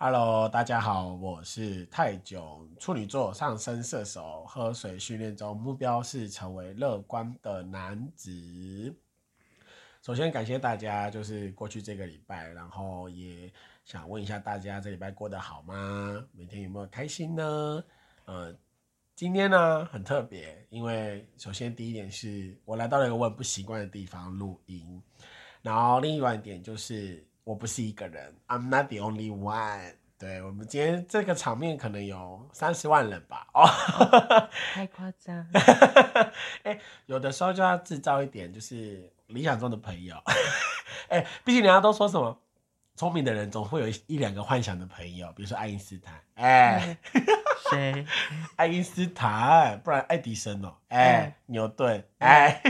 [0.00, 8.94] Hello，大家好，我是泰囧，处女座，上升射手，喝水训练中，目标是成为乐观的男子。
[10.00, 13.52] 首先感谢大家，就是过去这个礼拜，然后也
[13.84, 16.24] 想问一下大家，这礼拜过得好吗？
[16.30, 17.84] 每天有没有开心呢？
[18.26, 18.56] 呃，
[19.16, 25.02] 今天呢很特别，因为首先第一点是我来到了一个我很不习惯的地方录音，
[25.60, 29.94] 然后另外一点就是我不是一个人，I'm not the only one。
[30.18, 33.64] 对我们今天这个场面可能有三十万人吧，哦，
[34.74, 35.48] 太夸张。
[36.64, 40.14] 哎、有的时候就要制造一点就是理想中的朋友，
[41.08, 42.38] 哎、毕竟人家都说什么
[42.96, 46.98] 聪明的人总会有一一两个幻想的朋友，比如说爱因斯坦，哎、
[47.70, 48.06] 谁？
[48.56, 51.34] 爱因斯坦，不然爱迪生哦，哎、嗯。
[51.46, 52.60] 牛顿，哎，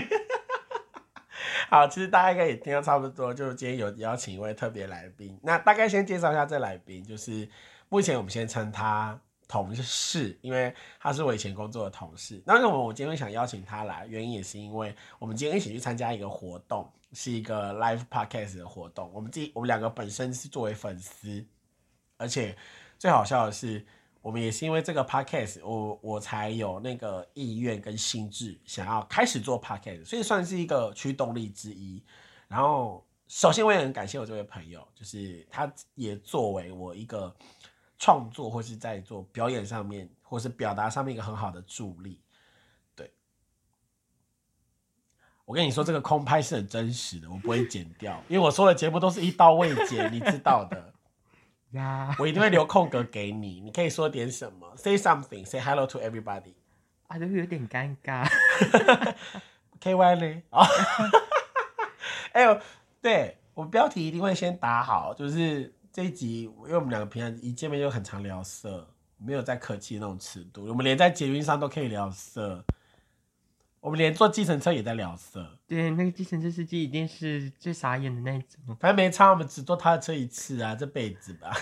[1.71, 7.47] 好，其实大家应该也听到差不多，就今天有邀请一位特别来宾，那大概先介绍一下这来宾，就是
[7.91, 12.43] 目前我们先称他同事，因为他是我以前工作的同事。
[12.47, 14.07] 那为什么我今天会想邀请他来？
[14.07, 19.11] 原因也是因为我们今天一起去参加一个活动，是一个 live podcast 的活动。
[19.13, 21.45] 我们自己我们两个本身是作为粉丝，
[22.17, 22.57] 而且
[22.99, 23.85] 最好笑的是，
[24.29, 32.05] 我们也是因为这个 podcast，我我才有那个意愿跟心智想要开始做 podcast，所以算是一个驱动力之一。
[32.47, 37.35] 然后，首先我也很感谢我这位朋友，就是他也作为我一个
[37.99, 42.21] 创作或是在做表演上面，或是表达上面一个很好的助力。
[42.95, 43.11] 对，
[45.47, 50.93] 我跟你说，这个空拍是很真实的，我不会剪掉，因为我说的节目都是一刀未剪，你知道的。
[51.73, 56.55] 呀， 我一定会留空格给你，你可以说点什么，say something，say hello to everybody。
[57.09, 58.29] 啊，都有点尴尬。
[59.81, 60.43] K Y 呢？
[60.51, 60.67] 哦，
[62.33, 62.61] 哎呦，
[63.01, 72.65] 对我标题一定会先打好，就是这一集，因为我们两个平常一见面就很常聊色，没有在客气的那种尺度，我们连在捷运上都可以聊色，
[73.81, 78.77] 我们连坐计程车也在聊色，对，那个计程车司机一定是最傻眼的那一种。
[78.81, 81.53] 反正没差，我们只坐他的车一次啊，这辈子吧。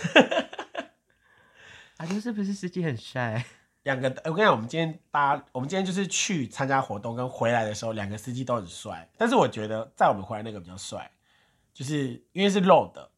[1.98, 3.44] 啊，就是不是司机很帅？
[3.82, 9.08] 两个，我跟你讲，我们今天搭，我们今天就是去参加活动跟回来的时候，两个司机都很帅。
[9.16, 11.10] 但是我觉得在我们回来那个比较帅，
[11.72, 13.10] 就是因为是肉的。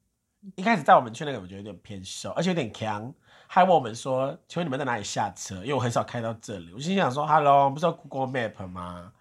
[0.56, 3.12] 一开始在我们去那个，我觉得有点偏瘦，而且有点强，
[3.50, 9.12] 还问我们说：“请问你们在哪里下车？”因为我很少开到这里，我心想说：“Hello，不是要 Google Map 吗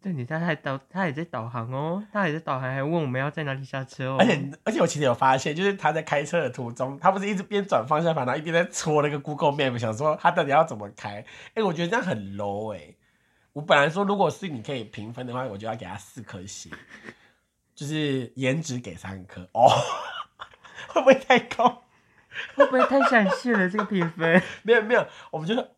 [0.00, 4.16] 对，你他还导，他也在导航哦，他也在导航，还问我们要在哪里下车哦。
[4.20, 11.24] 而且而且我其实有发现，就是他在开车的途中，他不是一直边转方向盘，然后一边在戳那个 Google Map，想说他到底要怎么开。
[11.54, 12.94] 哎、我觉得这样很 low 哎、
[13.52, 16.70] 我本来说如果是你可以评分的话，我就要给他四颗星，
[17.74, 19.68] 就是颜值给三颗哦，
[20.94, 21.82] 会不会太高？
[22.56, 24.42] 会不会太闪现了这个评分？
[24.62, 25.68] 没有没有，我们就是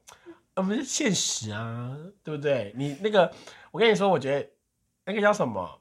[0.57, 2.73] 我们是现实啊，对不对？
[2.77, 3.33] 你那个，
[3.71, 4.49] 我跟你说，我觉得
[5.07, 5.81] 那个叫什么？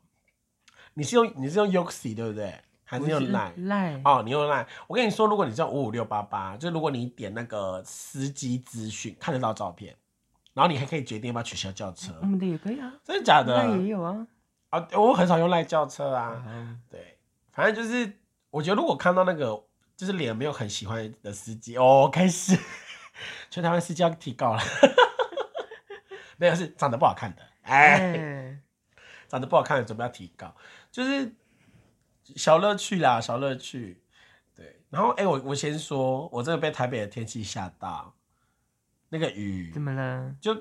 [0.94, 2.62] 你是用你是用 Yoxi 对不对？
[2.84, 3.52] 还是用 Line？
[3.68, 9.96] 赖哦，你用 Line，我跟你说，如果你是用五五六八八，就如果你点那个司机资讯，看得到照片，
[10.56, 13.64] 然后你还可以决定要不要取消轿车，我们的也可以啊，真的假的？
[13.64, 14.26] 那也有啊。
[14.72, 16.44] 啊，我很少用 Line 叫车啊。
[16.48, 17.20] 嗯对，
[17.52, 18.12] 反正就是
[18.50, 19.64] 我觉得如果看到那个
[20.00, 22.58] 就是脸没有很喜欢的司机，哦，开始。
[23.52, 24.62] 全台湾司机要提高了，
[26.40, 28.60] 没有是长得不好看的，哎，哎，
[29.28, 30.56] 长得不好看的准备要提高，
[30.90, 31.36] 就是
[32.34, 34.02] 小乐趣啦，小乐趣。
[34.56, 38.16] 对，然后哎、我我先说，我真的被台北的天气吓到，
[39.10, 39.70] 那个雨。
[39.74, 40.34] 怎么了？
[40.40, 40.56] 就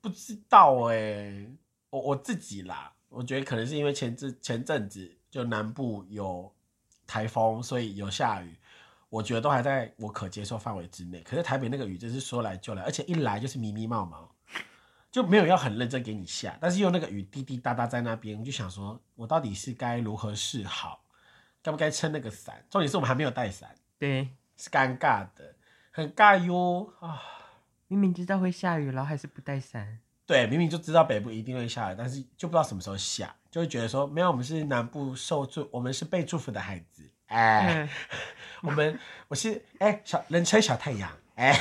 [0.00, 1.46] 不知道哎、
[1.90, 6.52] 我我自己啦，我觉得可能是因为前阵前阵子就南部有
[7.08, 8.54] 台风，所以有下雨，
[9.08, 11.22] 我觉得都还在我可接受范围之内。
[11.22, 14.30] 可是台北那个雨真是说来就来，而且一来就是迷迷毛毛，
[15.10, 21.02] 就没有要很认真给你下，但是又那个雨滴滴答答在那边，我就想说，我到底是该如何是好，
[21.62, 22.62] 该不该撑那个伞？
[22.68, 25.56] 重点是我们还没有带伞，对，是尴尬的，
[25.90, 27.20] 很尬哟啊。
[27.90, 30.00] 明明知道会下雨，然后还是不带伞。
[30.28, 37.88] 对，明明就知道北部一定会下雨，但是就不知道什么时候下，就会觉得说，没有，我们是南部受祝，我们是被祝福的孩子，哎，嗯，
[38.68, 41.58] 我们我是哎小人称小太阳，哎，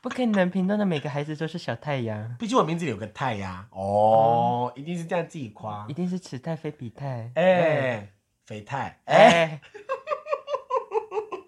[0.00, 7.32] 不可能评论的每个孩子都是小太阳，毕竟我名字里有个太呀，哦，一定是这样自己夸一，定是此太非彼太。
[7.34, 8.12] 哎，
[8.46, 9.60] 肥太，哎哎，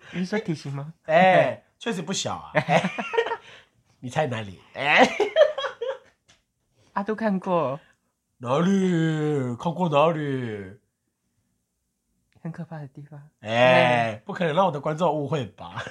[0.11, 0.95] 你是说体型吗？
[1.05, 2.91] 哎，确实不小啊，哎，
[4.03, 4.59] 你猜哪里？
[4.75, 5.09] 哎，
[6.93, 7.81] 阿杜看过，
[8.39, 9.57] 哪里？
[9.57, 10.79] 看过哪里？
[12.43, 13.31] 很可怕的地方。
[13.41, 15.83] 哎，不不可能让我的观众误会吧？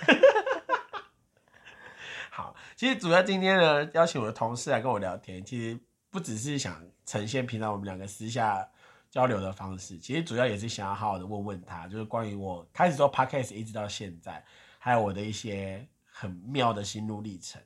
[2.29, 5.79] 好，其实主要今天呢，邀请我的同事来跟我聊天，其实
[6.11, 8.69] 不只是想呈现平常我们两个私下
[9.09, 14.43] 交流的方式，其实主要也是想要好好的问问他，就是关于我开始做 podcast 一直到现在，
[14.77, 17.59] 还有我的一些很妙的心路历程。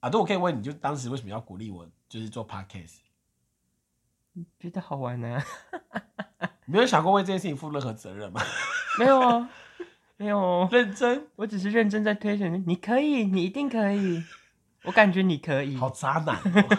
[0.00, 2.98] 对，啊，对，我可以问你，就当时为什么要鼓励我，就是做 podcast？
[4.58, 5.38] 觉得好玩呢、
[6.64, 8.40] 你没有想过为这件事情负任何责任吗？
[8.98, 9.50] 没有啊，
[10.16, 14.22] 没有哦， 认真，我只是认真在推荐你，你可以，你一定可以，
[14.84, 15.76] 我感觉你可以。
[15.76, 16.78] 好渣男哦，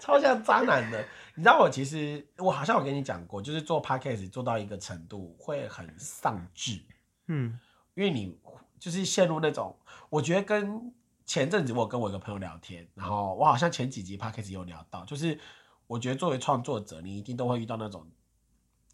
[0.00, 1.06] 超像渣男的。
[1.34, 6.80] 你知道我其实我好像有跟你讲过，就是做 podcast 做到一个程度会很丧志，
[7.26, 7.60] 嗯
[7.94, 8.38] 因为你
[8.78, 9.76] 就是陷入那种，
[10.08, 10.92] 我觉得跟
[11.26, 15.38] 前阵子我跟我一个朋友聊天，然后我好像前几集 podcast 有聊到，就是
[15.88, 18.06] 我觉得作为创作者，你一定都会遇到那种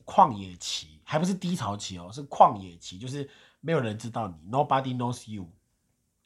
[0.07, 3.29] 旷野期，还不是低潮期哦，是旷野期，就是
[3.61, 5.47] 没有人知道你，nobody knows you，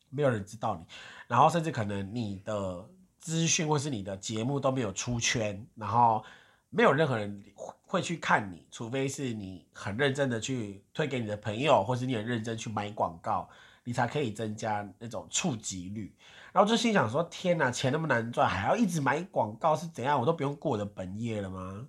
[0.08, 0.87] 没有人知道你，
[1.26, 2.88] 然后甚至可能你的
[3.19, 6.25] 资讯或是你的节目都没有出圈，然后
[6.70, 7.44] 没有任何人
[7.82, 13.49] 会去看你，除非是你很认真的去推给你的朋友，或是你很认真去买广告，
[13.87, 16.12] 你才可以增加那种触及率。
[16.53, 20.19] 然后就心想说：天哪，钱那么难赚，还要一直买广告是怎样？
[20.19, 21.87] 我都不用过我的本业了吗？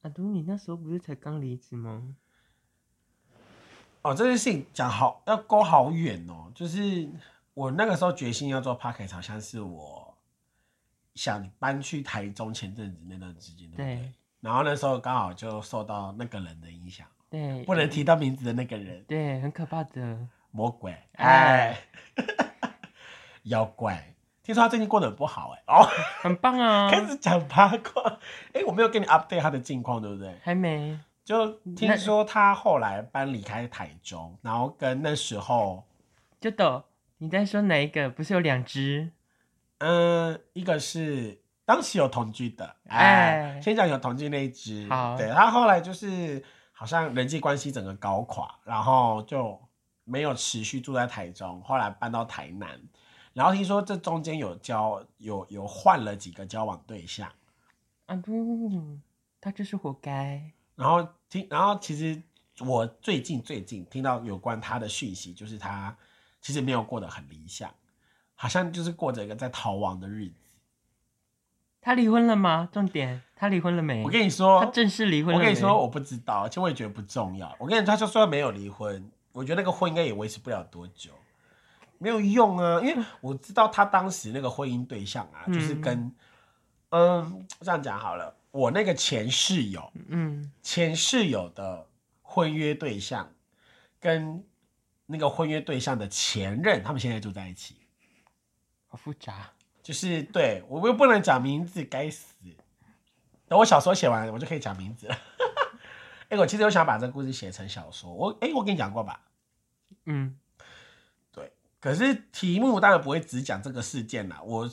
[0.00, 2.16] 阿杜，你那时候不是才刚离职吗？
[4.02, 6.50] 哦，这件事情讲好要勾好远哦。
[6.54, 7.08] 就是
[7.52, 10.16] 我那个时候决心要做 p o c k e t 好像是我
[11.14, 13.96] 想搬去台中前阵子那段时间，对不对？
[13.96, 20.16] 对然后那时候刚好就受到那个人的影响，对，不能提到名字的那个人，对，很可怕的。
[20.52, 21.78] 魔鬼，哎哎，
[23.42, 24.14] 妖怪。
[24.44, 25.82] 听说他最近过得很不好，哎，哦，
[26.22, 26.88] 很棒啊！
[26.92, 28.20] 开始讲八卦。
[28.52, 30.38] 哎，我没有跟你 update 他的近况，对不对？
[30.44, 35.84] 还没，就听说他后来搬离开台中，然后跟那时候。
[36.40, 36.84] 就抖。
[37.18, 38.08] 你在说哪一个？
[38.10, 39.10] 不是有两只？
[39.78, 46.44] 嗯，一个是当时有同居的，哎哎，先讲有同居那一只，好对他后来就是
[46.84, 49.58] 好像人际关系整个搞垮，然后就
[50.04, 52.78] 没有持续住在台中，后来搬到台南，
[53.32, 57.32] 然后听说这中间有交有有换了几个交往对象，
[58.04, 58.98] 阿杜，
[59.40, 60.52] 他就是活该。
[60.74, 62.22] 然后听，然后其实
[62.60, 65.96] 我最近最近听到有关他的讯息，就是他
[66.42, 67.72] 其实没有过得很理想，
[68.34, 70.43] 好像就是过着一个在逃亡的日子。
[71.84, 72.66] 他离婚了吗？
[72.72, 74.02] 重点，他离婚了没？
[74.02, 77.54] 我跟你说，他正式离婚了我跟你说，我不知道，其实我也觉得不重要。
[77.58, 81.10] 我跟你说，他就说没有离婚，我觉得那个婚应该也维持不了多久，
[81.98, 82.80] 没有用啊。
[82.80, 86.10] 因为我知道他当时那个婚姻对象啊，嗯就是跟，
[86.88, 91.86] 嗯，这样讲好了，我那个前室友，嗯，前室友的
[92.22, 93.28] 婚约对象，
[94.00, 94.42] 跟
[95.04, 97.76] 那个婚约对象的前任，他们现在住在一起。
[98.88, 99.50] 好复杂。
[99.84, 102.34] 就是对我又不能讲名字，该死！
[103.46, 105.18] 等我小说写完，我就可以讲名字了。
[106.30, 109.20] 哎、我其实有想把这个故事写成小说，我哎、我跟你讲过吧？
[110.06, 110.36] 嗯，
[111.30, 114.40] 对，可是题目当然不会只讲这个事件啦。
[114.42, 114.68] 我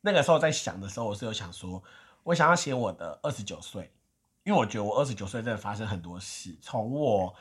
[0.00, 1.80] 那个时候在想的时候，我是有想说，
[2.24, 3.88] 我想要写我的二十九岁，
[4.42, 7.32] 因为我觉得我二十九岁真的发生很多事，从我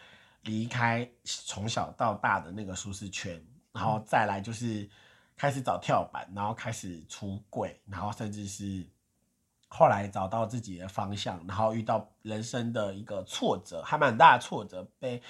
[0.43, 3.43] 离开从小到大的那个舒适圈，
[3.73, 4.87] 然后再来就是
[5.37, 8.85] 开始找跳板，然后开始出柜，然后甚至是
[9.69, 15.21] 后来找到自己的方向，然后遇到人生的一个挫折，还蛮大的挫折，被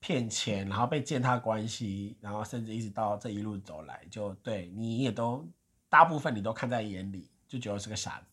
[0.00, 5.46] 骗钱，然后被践踏关系，然后甚至一直到这一路走来，就对你也都
[5.90, 8.26] 大部分你都看在眼里，就觉得是个傻子。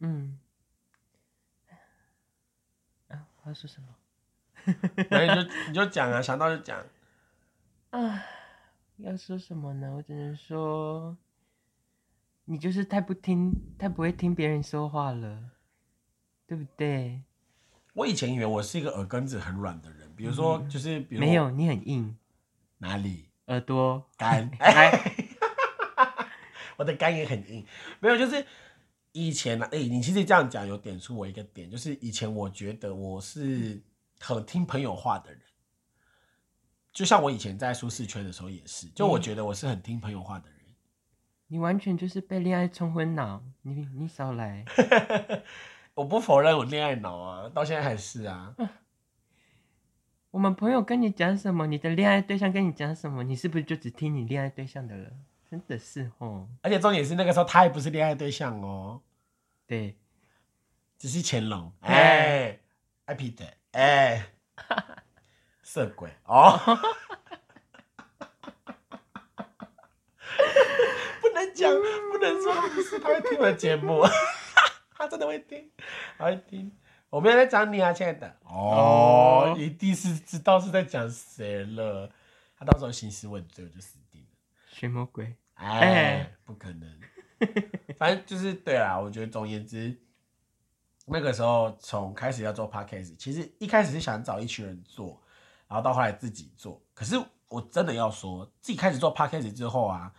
[0.00, 0.38] 嗯，
[3.08, 3.88] 啊，我要说什么？
[5.08, 6.78] 然后你就你就讲啊，想到就讲。
[7.90, 8.22] 啊，
[9.02, 9.92] 要说什么呢？
[9.96, 11.16] 我只能说，
[12.44, 15.50] 你就是太不听，太不会听别人说话了，
[16.46, 17.20] 对不对？
[17.94, 22.16] 我以前以为我是一个耳根子很软的人，比如说就是比如没有，你很硬，
[22.78, 23.28] 哪里？
[23.46, 24.08] 耳朵。
[24.16, 25.14] 干，哎，
[26.76, 27.66] 我的肝也很硬，
[27.98, 28.46] 没有就是
[29.10, 33.82] 以前呢，哎、你其实这样讲有点出我一个点，就是以前我觉得我是
[34.20, 35.40] 很听朋友话的人，
[36.92, 40.58] 就像我以前在舒适圈的时候也是，就我觉得我是很听朋友话的人。
[41.46, 44.64] 你完全就是被恋爱冲昏脑，你你少来。
[45.94, 48.54] 我不否认我恋爱脑啊，到现在还是啊。
[50.30, 55.10] 我们朋友跟你讲什么，你的恋爱对象跟你讲什么，你是不是就只听你恋爱对象的了？
[55.50, 59.02] 真的是哦，而且重点是那个时候他也不是恋爱对象哦，
[59.66, 59.98] 对，
[60.96, 61.70] 只是乾隆。
[61.80, 62.58] 哎、
[63.04, 64.28] 爱劈腿，哎，
[65.72, 66.60] 色鬼哦，
[71.22, 71.72] 不能讲，
[72.12, 74.02] 不能说他不是，他会听我的节目，
[74.94, 75.70] 他真的会听，
[76.18, 76.70] 他会听。
[77.08, 78.36] 我没有在讲你啊，亲爱的。
[78.44, 82.10] 哦，一定是知道是在讲谁了。
[82.58, 84.28] 他到时候兴师问罪，我就死定了。
[84.66, 85.34] 什么鬼？
[85.54, 87.00] 哎，不可能。
[87.96, 89.98] 反正就是对啦，我觉得总言之，
[91.06, 95.21] 那个时候从开始要做 podcast，其实一开始是想找一群人做，
[95.72, 96.78] 然后到后来自己做。
[96.92, 97.16] 可是
[97.48, 100.12] 我真的要说，自己开始做 podcast 之后啊，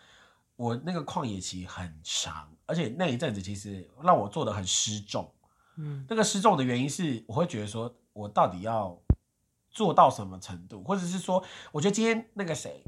[0.56, 5.32] 我那个旷野期很长，而且那一阵子其实让我做的很失重。
[5.76, 9.00] 嗯，那个失重的原因是，我会觉得说我到底要
[9.70, 12.84] 做到什么程度，或者是说，我觉得今天那个谁，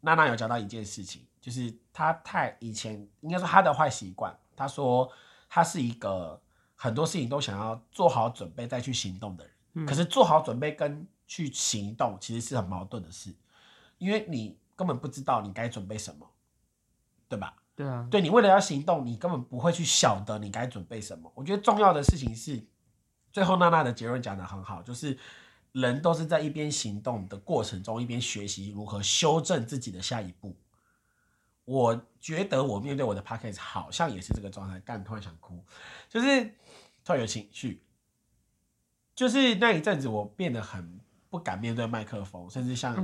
[0.00, 1.24] 娜娜有讲到一件事情。
[1.40, 4.36] 就是她太以前应该说她的坏习惯。
[4.56, 5.08] 她说
[5.48, 6.42] 她是一个
[6.74, 9.86] 很多事情都想要做好准备再去行动的人。
[9.86, 13.32] 可是做好准备跟去行动其实是很矛盾的事，
[13.98, 16.28] 因为你根本不知道你该准备什么，
[17.28, 17.54] 对吧？
[17.76, 18.08] 对啊。
[18.10, 21.30] 对你为了要行动，你根本不会去晓得你该准备什么。
[21.34, 22.66] 我觉得重要的事情是，
[23.30, 25.18] 最后娜娜的结论讲的很好，就是
[25.72, 30.56] 人都是在一边行动的过程中，一边学习如何修正自己的下一步。
[31.66, 35.62] 我觉得我面对我的 p a c k a g e 好像也是这个状态，但突然想哭，
[36.08, 36.46] 就是
[37.04, 37.84] 突然有情绪，
[39.14, 40.98] 就是那一阵子我变得很
[41.30, 42.94] 不敢面对麦克风，甚至像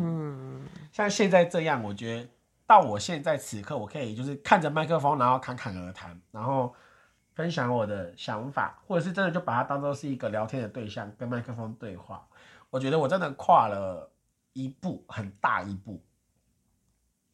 [0.93, 2.29] 像现在这样，我觉得
[2.67, 6.75] 到我现在此刻，我可以就是看着麦克风，然后侃侃而谈，然后
[7.35, 12.27] 分享我的想法，或者是真的就把它当做是一个聊天的对象，跟麦克风对话。
[12.71, 14.11] 我觉得我真的跨了
[14.53, 16.03] 一步，很大一步。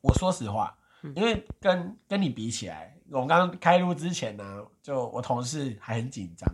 [0.01, 0.77] 我说实话。
[1.15, 6.47] 因为跟跟你比起来，我刚刚开录之前呢，就我同事还很紧张，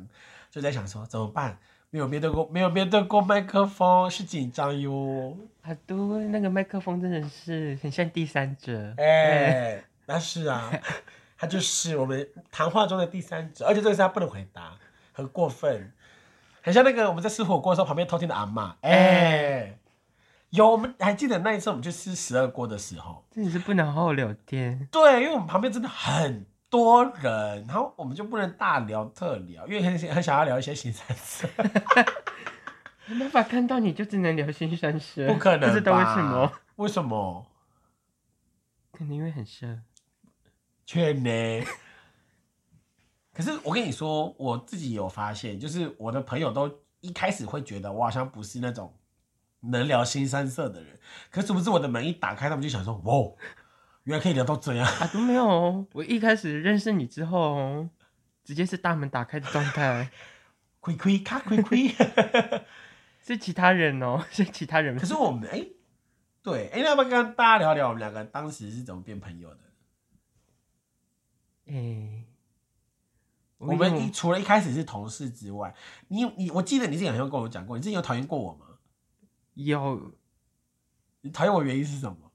[0.53, 1.59] 就在想说怎么办？
[1.91, 5.37] 没有面对过，没有面对过麦克风，是紧张哟。
[5.63, 5.97] 啊，对，
[6.29, 8.95] 那个麦克风真的是很像第三者。
[8.99, 10.71] 哎，那是啊，
[11.39, 14.75] 他就是我们谈话中的第三者，而且这个是他不能回答，
[15.13, 15.93] 很过分，
[16.61, 18.77] 很像那个我们在吃火锅的时候旁边偷听的阿妈。
[18.83, 19.79] 哎。
[20.51, 24.89] 有，我们还记得那一次我们去吃十二锅的时候，真的是不能好好聊天。
[24.93, 31.49] 对，因为我们旁边真的很多人，然后我们就不能大聊特聊，因为很很想要聊一些新三色。
[33.07, 36.53] 没办法看到你就只能聊新三色，不可能不知道为什么？
[36.77, 37.47] 为什么？
[38.93, 39.67] 肯定因为很色。
[40.85, 41.65] 确呢。
[43.33, 48.93] 可是我跟你说，我自己有发现，就是我的朋友都一开始会觉得我好像不是那种。
[49.61, 53.15] 能聊新三色的人，可是不是我的门一打开，他们就想说：“哇，
[54.07, 55.87] 原来可以聊到这样。”啊，都没有。
[55.93, 57.89] 我一开始认识你之后，
[58.43, 60.11] 直接是大门打开的状态。
[60.79, 61.89] 亏亏卡亏亏，
[63.21, 64.97] 是其他人哦，是其他人。
[64.97, 65.67] 可是我们哎，
[66.43, 69.59] 对，哎，要不要跟大家聊聊我们两个当时是怎么变朋友的？
[71.67, 72.25] 哎，
[73.59, 75.75] 我们一除了一开始是同事之外，
[76.07, 78.67] 你你，我记得你之前好像跟我讲过，你之前有讨厌过我吗？
[79.55, 80.13] 有，
[81.23, 82.31] 你讨厌我原因是什么？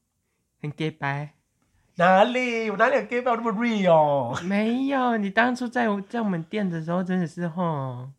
[0.62, 1.36] 很 gay 白？
[1.96, 2.70] 哪里？
[2.70, 3.36] 我哪里有 gay 白？
[3.36, 4.42] 那么 real？
[4.44, 8.10] 没有，你当初在在我们店的时候，真的是吼。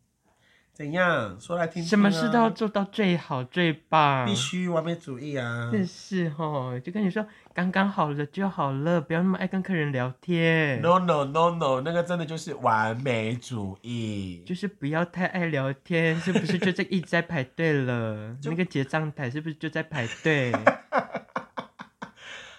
[0.73, 1.83] 怎样说来听？
[1.83, 5.69] 什么事都要做到最好最棒，必须完美主义啊！
[5.71, 10.81] 真是吼，就跟你说，刚刚好了就好了，不要那么爱跟客人聊天。
[10.81, 18.35] No no no no，那个真的就是完美主义，就是不要太爱聊天，是不是就在一直在排队了？
[18.43, 20.51] 那个结账台是不是就在排队？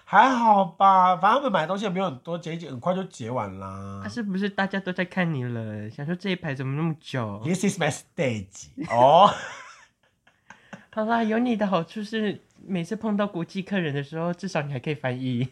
[0.07, 4.01] 还好吧，反正他们买东西也没有很多，结一结很快就结完啦。
[4.03, 5.89] 他是不是大家都在看你了？
[5.89, 8.67] 想说这一排怎么那么久？This is my stage。
[8.93, 9.33] 哦，
[10.91, 15.49] 好啦，有你的好处是，每次碰到国际客人的时候，至少你还可以翻译。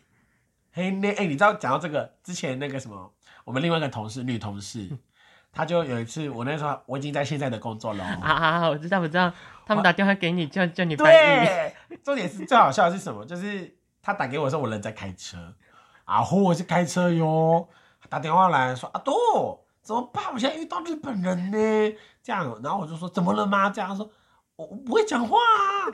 [0.71, 3.11] 嘿，那哎，你知道讲到这个之前那个什么，
[3.45, 4.87] 我们另外一个同事，女同事，
[5.51, 8.03] 她就有一次，我那时候我已经在现在的工作了。
[8.21, 9.33] 啊啊，我知道，我知道，
[9.65, 11.47] 他们打电话给你，叫叫你翻译。
[11.47, 13.25] 对，重点是最好笑的是什么？
[13.25, 13.75] 就是。
[14.03, 15.55] 他打给我的时候，我人在开车，
[16.03, 17.69] 啊呼，我是开车哟。
[18.09, 19.13] 打电话来说：“阿杜，
[19.81, 20.25] 怎么办？
[20.33, 24.07] 我现在遇到日本人呢。”这样，然后我就说：“怎么了吗？”这样说
[24.57, 25.37] ：“我我不会讲话。”。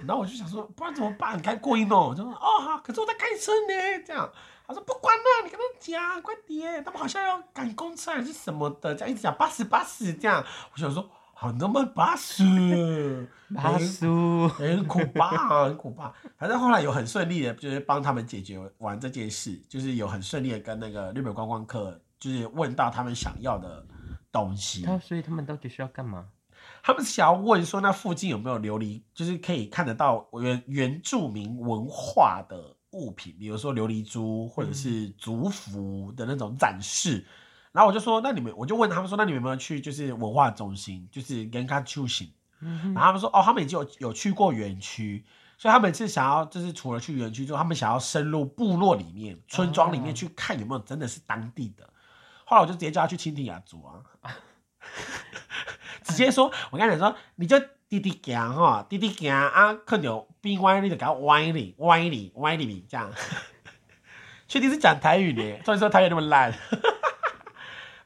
[0.08, 1.38] 然后我就想说：“不然怎么办？
[1.38, 4.28] 你开过音哦。”我就说：“哦好，可是我在开车呢。”这样，
[4.68, 11.08] 他说：“不管了，你跟他讲，快点，他们好像要赶公车还是什么的，这样一直讲八十八十这样。”我想说。
[11.42, 12.44] 好那么巴适，
[13.56, 14.06] 巴适，
[14.50, 16.14] 很苦吧，很苦吧。
[16.38, 23.86] 反正后来有很顺利的，就是帮他们解决完这件事，就是有很顺利的跟那个日本观光客，就是问到他们想要的
[24.34, 24.82] 东西。
[24.82, 26.26] 他所以他们到底是要干嘛？
[26.84, 37.26] 他们想要问说那附近有没有琉璃，就是可以看得到原原住民文化的物品，比如说琉璃珠或者是族服的那种展示。
[37.72, 42.32] 然后我就说，那你们，我就问他们说，那你们有没有去就是文化中心，就是跟他出行？
[42.62, 45.24] 嗯然后他们说，哦，他们已经有有去过园区，
[45.58, 51.88] 所以他们是想要，就是除了去园区之后，他们想要深入部落里面、村庄里面哦去看有没有真的是当地的。
[52.46, 54.02] 后来我就直接叫他去蜻蜓雅族啊，
[56.04, 63.12] 直接说，我跟他讲说，你就滴滴行哈，滴滴行啊，看到边歪你就给他歪你歪你歪你这样。
[64.50, 66.52] 确定是讲台语的，所以说台语那么烂。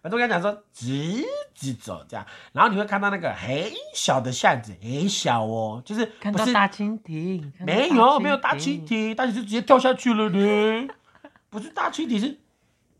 [0.03, 1.23] 我跟他讲说，直
[1.55, 10.87] 直走这样，然后你会看到那个很小的巷子，很小哦，就是不是看到大蜻蜓，没有没有大蜻，蜓，大蜻蜓直接掉下去了呢。
[11.49, 12.37] 不是大蜻蜓，是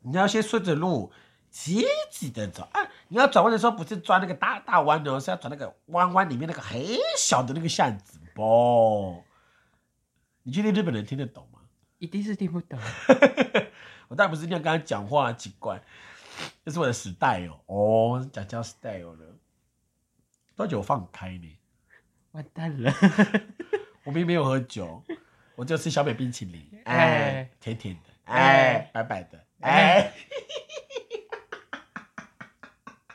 [0.02, 1.12] 你要先顺着路
[1.52, 2.82] 直直的走啊。
[3.10, 6.82] 你要转弯的时候，不是转那个大大弯的哦，是要转那个弯弯里面那个很
[7.18, 9.24] 小的那个巷子不。
[10.44, 11.60] 你确定日本人听得懂吗？
[12.00, 12.80] 一定是听不懂。
[14.10, 15.82] 我当然不是这样跟他讲话，奇怪，
[16.66, 19.38] 这是我的 style 哦，讲叫 style 了。
[20.56, 21.60] 多久放开呢？
[22.32, 22.94] 完蛋了，
[24.06, 25.04] 我并没有喝酒，
[25.56, 30.12] 我就吃小美冰淇淋，哎哎，甜甜的，哎哎，白白的，哎，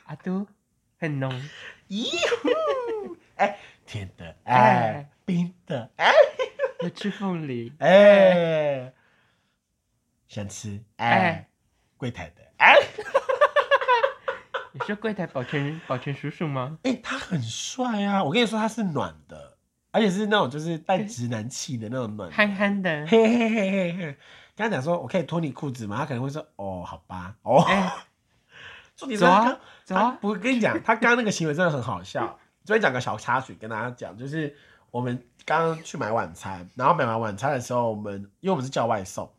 [0.05, 0.47] 阿都
[0.97, 1.31] 很浓，
[1.89, 2.09] 咦
[2.41, 6.13] 呼，哎，甜的，哎哎，冰的，哎，
[6.81, 8.93] 有吃凤梨，哎，
[10.27, 11.49] 想吃，哎哎，
[11.97, 12.48] 柜台的，哎，
[14.71, 16.77] 你说柜台保全保全叔叔吗？
[16.83, 18.23] 哎，他很帅啊！
[18.23, 19.57] 我跟你说，他是暖的，
[19.91, 24.17] 而且是那种就是带直男气的那种暖的，憨憨的，嘿嘿嘿嘿嘿。
[24.55, 25.97] 跟他讲说，我可以脱你裤子吗？
[25.97, 27.61] 他可能会说，哦，好吧，哦。
[27.61, 27.91] 哎，
[28.95, 29.31] 重点是走
[29.85, 32.37] 走啊，我跟你讲，他刚刚那个行为真的很好笑。
[32.65, 34.55] 这边讲个小插曲跟大家讲，就是
[34.91, 39.31] 我们刚刚去买晚餐，然后买完晚餐的时候，我们因为我们是叫外送，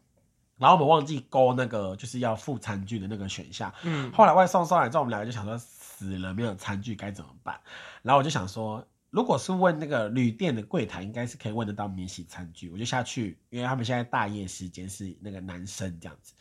[0.61, 3.75] 然后我们忘记勾那个就是要付餐具的那个选项。
[3.83, 7.59] 嗯，后来外送上来之后，我们两个就想说死了没有餐具该怎么办？
[8.03, 12.71] 然后我就想说，如果是问那个旅店的柜台，应该是可以问得到免洗餐具。
[12.71, 16.35] 我就下去，因为他们现在大夜时间是那个男生这样子，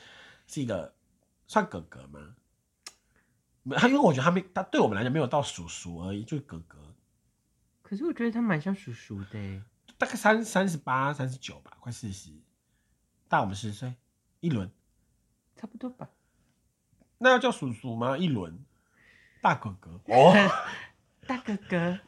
[0.46, 0.94] 是一个
[1.48, 2.20] 算哥哥吗？
[3.64, 6.78] 没他因为我觉得他没他对我们来讲没有到叔叔而已，就是哥哥，
[7.82, 9.62] 可是我觉得他蛮像叔叔的欸，
[9.98, 12.32] 大概三三十八、三十九吧，快四十，
[13.28, 13.94] 大我们十岁，
[14.40, 14.70] 一轮。
[15.56, 16.08] 差不多吧。
[17.18, 18.18] 那要叫叔叔吗？
[18.18, 18.58] 一轮，
[19.42, 20.34] 大哥哥哦，
[21.28, 22.00] 大哥哥，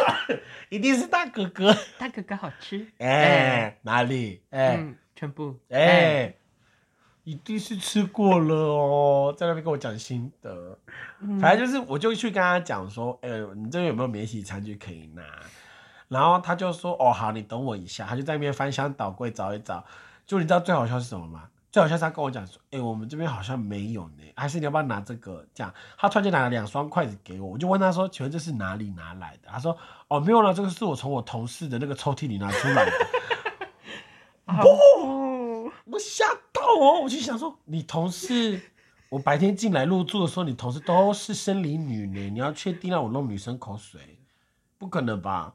[0.70, 1.76] 一定是大哥哥。
[1.98, 4.42] 大哥哥好吃，哎、哪里？
[4.48, 6.34] 哎、嗯，全部，哎、
[7.24, 10.78] 一定是吃过了哦，在那边跟我讲心得。
[11.20, 15.22] 嗯反正就是，我就去跟他讲说，哎、你这边有没有免洗餐具可以拿？
[16.08, 18.06] 然后他就说，哦，好，你等我一下。
[18.06, 19.84] 他就在那边翻箱倒柜找一找。
[20.26, 21.50] 就你知道最好笑是什么吗？
[21.74, 25.44] 最好像他跟我讲说，哎、我们这边好像没有呢，还是你要不要拿这个？
[25.52, 29.48] 这样，他突然间拿了两双筷子给我，我就问他说，请问这是哪里拿来的？
[29.48, 32.92] 他说，哦，没有了，这个是我从我同事的那个抽屉里拿出来的。
[34.46, 37.00] 不，我吓到哦！
[37.02, 38.70] 我就想说，你同事，
[39.08, 44.20] 我白天进来入住的时候，你同事都是生理女呢，你要确定让我弄女生口水，
[44.78, 45.52] 不可能吧？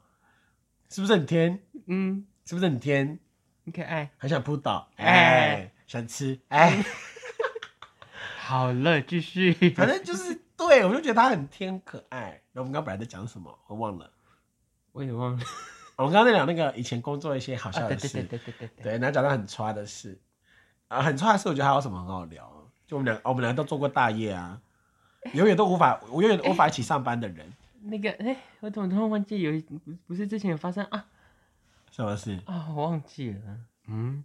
[0.90, 1.58] 是不是很天？
[1.86, 3.18] 嗯，是不是很天？
[3.64, 4.10] 很可爱。
[4.18, 6.84] 很想扑倒，哎、哎想吃，哎，
[8.38, 9.52] 好了，继续。
[9.70, 12.40] 反正就是对我就觉得他很天可爱。
[12.52, 13.58] 那我们刚刚本来在讲什么？
[13.66, 14.08] 我忘了。
[14.92, 15.44] 我也忘了。
[15.98, 18.82] 我们刚刚在讲那个以前工作一些好笑啊，的事，对对对对对对对。
[18.84, 20.16] 对，然后讲到很差的事，
[20.86, 22.70] 啊，很差的事，我觉得还有什么很好聊？
[22.86, 24.62] 就我们俩，我们俩都做过大业啊，
[25.34, 29.50] 永远都无法，我 永远无法一起上班的人，那个，哎、我怎么突然忘记有
[30.06, 31.06] 不是之前有发生啊
[31.90, 32.38] 什么事？
[32.46, 33.40] 啊，我忘记了。
[33.88, 34.24] 嗯，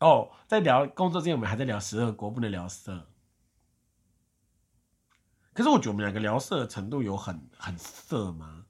[0.00, 3.06] 哦，在聊工作之前，我们还在聊十二国，不能聊色。
[5.52, 8.64] 可是我觉得我们两个聊色的程度有很很色吗？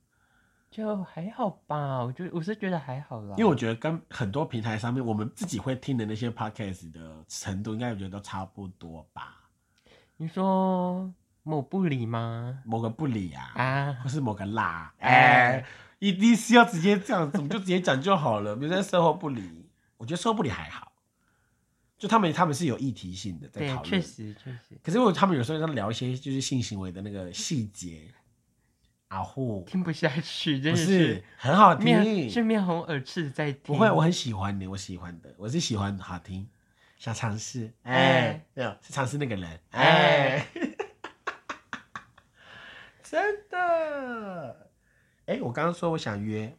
[0.70, 3.34] 就还好吧，我觉得我是觉得还好啦。
[3.36, 9.50] 因为我觉得跟很多平台上面我们自己会听的那些 podcast 的程度，应该我觉得都差不多吧。
[10.16, 11.12] 你说
[11.42, 12.62] 某不理吗？
[12.64, 15.66] 某个不理啊，啊，或是某个辣，哎、哎
[15.98, 18.56] 一定是要直接这样子，我们就直接讲就好了。
[18.56, 20.89] 比如在售后不理，我觉得售后不理还好，
[22.00, 23.84] 就他们他们是有议题性的在对讨，论。
[23.84, 28.10] 确实确实可是我他们有时候在聊一些就是性行为的那个细节，
[29.08, 33.60] 啊呼，听不下去，真的不是很好面听，是面红耳赤在听。
[33.64, 36.48] 不会，我很喜欢你，我喜欢的，我是喜欢好听，
[36.96, 40.46] 想尝试，哎哎，没有是尝试那个人，哎哎，
[43.04, 44.70] 真的。
[45.26, 46.56] 哎、我刚刚说我想约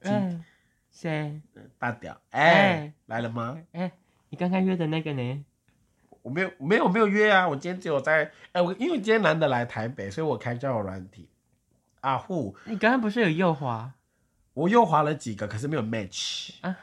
[0.00, 0.44] 嗯，
[0.90, 1.40] 谁？
[1.78, 3.56] 大屌，哎、哎来了吗？
[3.72, 3.90] 哎，
[4.34, 5.44] 你刚刚约的那个呢？
[6.22, 11.28] 我没有没有没有约啊，我今天只有在哎、我因为今天难得来台北，所以我开交友软体。
[12.00, 13.92] 啊呼，你刚刚不是有右滑？
[14.54, 16.76] 我右滑了几个，可是没有 match 啊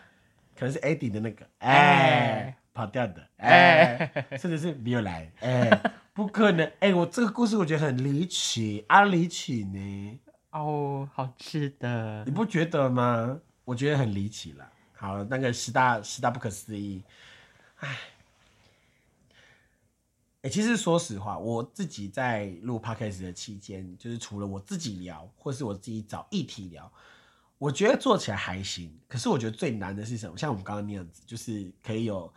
[0.56, 5.70] 可能是 Eddie 的那个，哎、哎跑掉的，哎、哎，甚至是没有来，哎、
[6.16, 10.20] 不可能，哎、我这个故事我觉得很离奇，啊离奇呢，
[10.52, 12.32] 哦，好吃的你。
[12.32, 13.38] 不觉得吗？
[13.66, 14.66] 我觉得很离奇了。
[14.94, 17.02] 好，那个十大十大不可思议，
[17.82, 18.00] 哎，
[20.44, 26.92] 哎、其实说实话，我自己在录 podcast 的期间，就是除了我自己聊，或是我自己找议题聊，
[27.58, 28.96] 我觉得做起来还行。
[29.08, 30.38] 可是我觉得最难的是什么？
[30.38, 32.32] 像我们刚刚那样子，就是可以有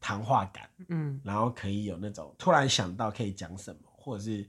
[0.00, 4.48] 谈话感，嗯，然后可以有那种突然想到可以讲什么，或者是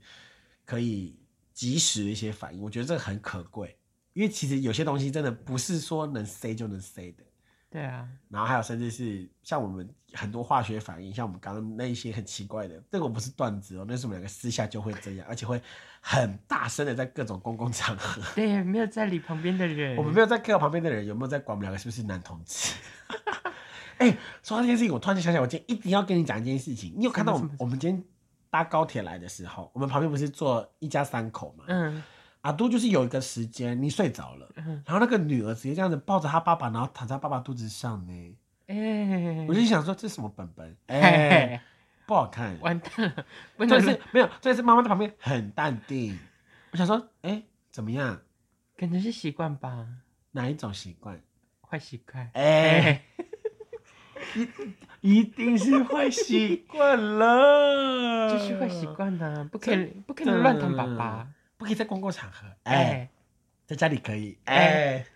[0.64, 1.14] 可以
[1.52, 2.62] 及时的一些反应。
[2.62, 3.76] 我觉得这个很可贵，
[4.14, 7.24] 因为其实有些东西真的不是说能 say 就能 say 的。
[7.70, 15.60] 对啊，然后还有甚至是像我们很多化学反应，像我们刚刚那一些很奇怪的，这个不是段子哦，那是我们两个私下就会这样，而且会
[16.00, 18.22] 很大声的在各种公共场合。
[18.34, 19.96] 对，没有在理旁边的人。
[19.96, 22.74] 我们没有在 care 旁边的人有没有在管我们两个是不是男同志。
[23.98, 26.94] 哎、说到这件事情，我突然间想起来，我今天一定要跟你讲一件事情。
[26.96, 28.02] 你有看到我们我们今天
[28.48, 31.64] 搭高铁来的时候，我们旁边不是坐一家三口嘛？
[31.66, 32.02] 嗯
[32.42, 38.36] 阿都就是有一个时间你睡着了，嗯，然后那个女儿直接这样子抱着她爸爸，然后躺在爸爸肚子上呢。
[38.66, 40.76] 哎，我就想说这是什么本本？
[40.86, 41.62] 哎、
[42.06, 42.58] 不好看。
[42.60, 46.18] 完蛋了，不这能是没有，这是妈妈在旁边很淡定。
[46.72, 48.20] 我想说，哎、怎么样？
[48.76, 49.86] 可能是习惯吧，
[50.32, 51.20] 哪一种习惯？
[51.62, 52.30] 坏习惯。
[52.34, 53.02] 哎、
[55.00, 61.28] 一一定是坏习惯了， 就是坏习，惯呐，不可以不可能乱躺爸爸。
[61.58, 62.46] 不可以在公共场合。
[62.62, 63.10] 哎、哎
[63.66, 64.38] 在家里可以。
[64.44, 65.06] 哎、哎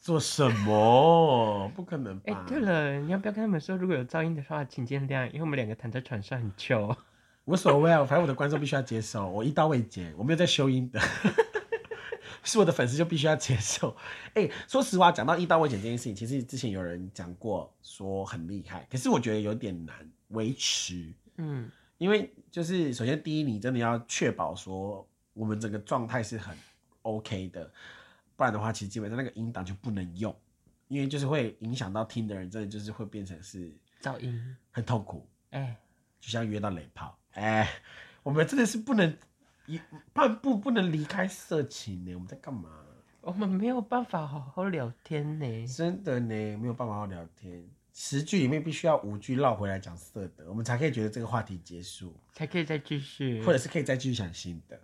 [0.00, 1.70] 做什么？
[1.74, 2.32] 不可能吧？
[2.32, 6.96] 哎，对了，你要不要跟他们说，如果有噪音的话，请见谅，因为我们两个躺在床上很糗。
[7.46, 11.00] 无所谓啊，反正我的观众必须要接受，我一刀未剪，我没有在修音的，
[12.44, 13.96] 是我的粉丝就必须要接受。
[14.34, 19.94] 哎、说实话，讲到一刀未剪这件事情，其实之前有人讲过说很厉害，可是我觉得有点难
[20.28, 25.07] 维持，嗯，因为就是首先第一，你真的要确保说
[25.38, 26.56] 我们整个状态是很
[27.02, 27.70] OK 的，
[28.36, 30.34] 不然的话，其实基本上那个音档就不能用，
[30.88, 33.72] 因为就是会影响到听的人，真的就是会变成是
[34.02, 34.56] 噪音。
[34.72, 35.28] 很痛苦。
[35.50, 35.76] 哎，
[36.20, 37.68] 就像约到雷炮，哎、
[38.22, 39.16] 我们真的是不能
[39.66, 39.80] 一
[40.12, 42.14] 半步不能离开色情呢。
[42.14, 42.68] 我们在干嘛？
[43.20, 45.66] 我们没有办法好好聊天呢。
[45.66, 47.64] 真的呢，没有办法好好聊天。
[47.92, 54.80] 十句里面必须要五句绕回来讲色的，我们才可以觉得这个话题结束，才可以再继续，或者是可以再继续想新的，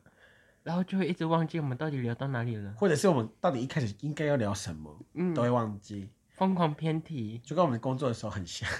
[0.65, 2.75] 然后就会一直忘记我们到底聊到哪里了。
[2.77, 8.69] 或者是我们到底一开始应该要聊什么，嗯都，会忘记，疯狂偏题，就跟我们工作的时候很像。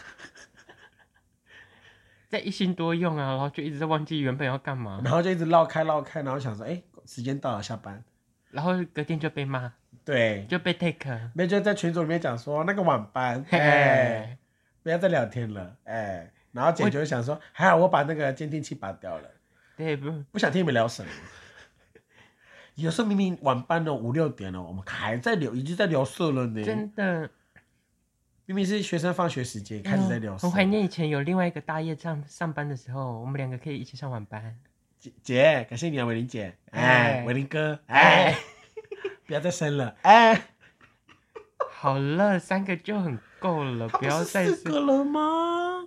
[2.29, 8.03] 在一心多用啊，然后就一直在忘记原本要干嘛，然后就一直绕开绕开，然后想说，哎、时间到了，下班。
[8.51, 9.73] 然后隔天就被骂，
[10.05, 11.31] 对，就被 take。
[11.35, 14.39] 没就在群组里面讲说那个晚班， 哎、嘿，
[14.83, 19.29] 不要再聊天了，哎、然后姐就会想说，还好我把那个监听器拔掉了，
[19.77, 20.11] 对不？
[20.33, 21.11] 不想听你们聊什么。
[22.77, 26.65] 有时候明明晚班了五六点了，我们还在聊，已经在聊色了呢。
[26.65, 27.31] 真的
[28.47, 30.47] 明明是学生放学时间，开始在聊色。
[30.47, 34.59] 我怀念以前有另外一个大夜上上班的时候，我们两个可以一起上晚班。
[34.99, 38.35] 姐姐，感谢你啊，伟林姐，哎，哎伟林哥，哎，
[39.27, 40.49] 不要再生了，哎，
[41.71, 45.87] 好了，三个就很够了，不要再四个了吗？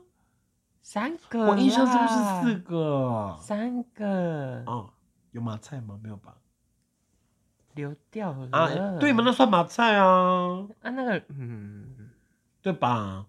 [0.82, 1.48] 三个。
[1.48, 3.38] 我印象中是四，个。
[3.42, 4.94] 三个哦，
[5.32, 6.00] 有马菜吗？
[6.02, 6.36] 没有吧？
[7.78, 12.10] 流掉了啊，对嘛，那算马菜啊，啊，那个嗯，
[12.62, 13.28] 对吧？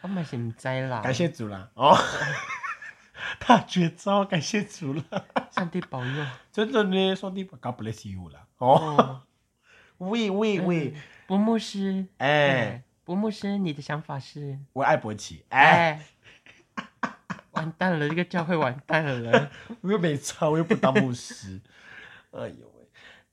[0.00, 1.00] 我们是唔知啦。
[1.00, 1.70] 感谢主啦！
[1.74, 1.96] 哦，
[3.38, 5.02] 大绝招，感谢主了，
[5.50, 6.26] 上帝保佑。
[6.50, 8.46] 真的呢，上帝 God bless you 啦！
[8.58, 9.22] 哦，哦，
[9.98, 14.58] 喂喂喂嗯，博牧师，哎，哎，博牧师，你的想法是？
[14.72, 16.02] 我爱博奇，哎，
[17.00, 17.10] 哎，
[17.52, 19.50] 完蛋了，这个教会完蛋了。
[19.82, 21.60] 我又没差，我又不当牧师，
[22.32, 22.71] 哎呦喂！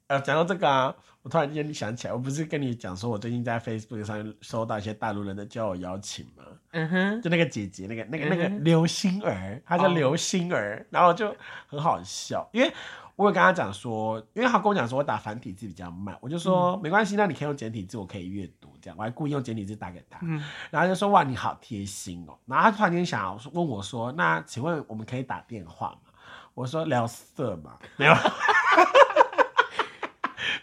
[0.10, 6.44] 呃，讲到这个啊，我突然间想起来，我不是跟你讲说，我最近在 Facebook 上收到一些大陆人的交友邀请吗？
[6.72, 9.90] 嗯哼，就那个姐姐，那个那个那个刘星儿，她叫哦。
[9.90, 11.36] 刘星儿，然后就
[11.68, 12.74] 很好笑，因为
[13.16, 16.82] 我有跟她讲说，因为她跟我讲说我打繁体字比较慢，我就说、嗯。
[16.82, 26.10] 没关系，那你可以用简体字，我可以阅读这样，我还故意用简体字打给她，嗯，然后就说哇你好贴心哦，然后她突然间想要问我说，那请问我们可以打电话吗？
[26.56, 28.14] 我说聊色嘛，没有，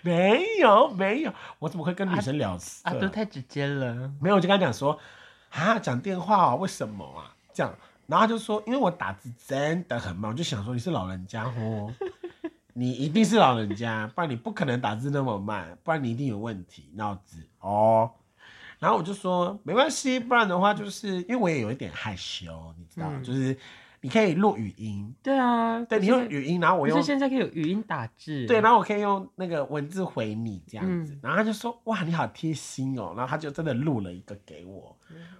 [0.06, 2.88] 没有没有，我怎么会跟女生聊色？
[2.88, 4.08] 啊，都太直接了。
[4.20, 4.96] 没有，我就跟他讲说，
[5.50, 7.34] 啊，讲电话、哦、为什么啊？
[7.52, 7.74] 这样，
[8.06, 11.92] 然后他就说，因为我打字真的很慢，我就想说你是老人家哦，
[12.72, 18.10] 你一定是老人家，不然你不可能打字那么慢，不然你一定有问题，脑子哦。
[18.78, 23.58] 然后我就说没关系，不然的话就是因为我也有一点害羞，你知道，嗯就是
[24.06, 31.20] 你可以录语音，对啊，对你用语音，然后我用现在可以有语音打字，对，然后我可以用那个文字回你这样子，嗯。
[31.24, 34.96] 然后他就说哇你好贴心哦，然后他就真的录了一个给我，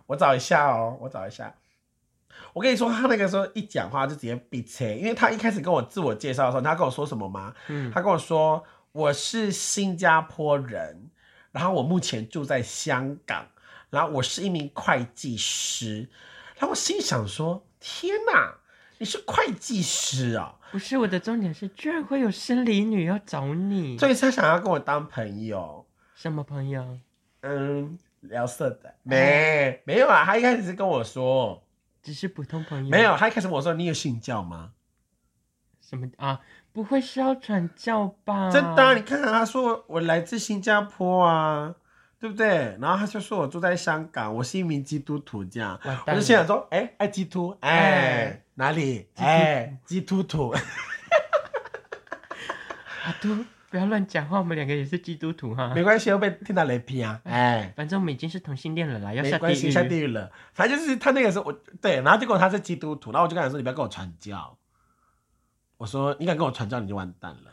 [0.07, 1.55] 我找一下哦，我找一下。
[2.53, 7.55] 我跟你说，他那个时候一讲话就直接闭切，因为他一开始跟我自我介绍的时候，他跟我说什么吗？
[7.69, 11.09] 嗯，他跟我说我是新加坡人，
[11.53, 13.47] 然后我目前住在香港，
[13.91, 16.09] 然后我是一名会计师，
[16.57, 18.57] 然后我心想说天哪，
[18.99, 25.87] 你是会计师啊、不是我的重点是，居然会有生理女要找你，所以他想要跟我当朋友。
[26.17, 26.99] 什么朋友？
[27.43, 30.25] 嗯，聊色的没没有啊？
[30.25, 31.63] 他一开始是跟我说
[32.03, 32.91] 只是普通朋友？
[32.91, 34.73] 没有，他一开始跟我说你有信教吗？
[35.81, 36.41] 什么啊？
[36.73, 38.51] 不会是要传教吧？
[38.51, 41.77] 真的啊、你看他说我来自新加坡啊，
[42.19, 42.77] 对不对？
[42.81, 49.07] 然后他就说我住在香港，我是一名基督徒，这样我就心想说，哎、爱基督，哎、哎哪里？
[49.17, 50.55] 哎，基督徒，
[53.05, 55.73] 阿，都不要乱讲话，我们两个也是基督徒哈。
[55.75, 57.73] 没关系，会被听到雷劈啊，哎。
[57.77, 59.71] 反正我们已经是同性恋了啦，要下地狱。
[59.71, 60.33] 下地狱了。
[60.55, 61.53] 反正就是他那个时候，我
[61.83, 64.57] 对，然后结果他是基督徒，然后我就跟他说：“你不要跟我传教。”
[65.77, 67.53] 我说：“你敢跟我传教，你就完蛋了。”